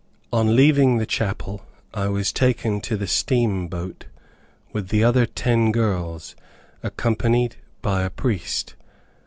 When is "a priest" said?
8.01-8.73